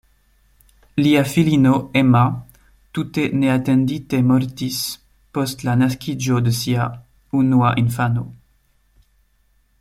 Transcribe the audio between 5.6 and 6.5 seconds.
la naskiĝo